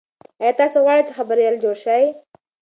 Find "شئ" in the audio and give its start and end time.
1.83-2.03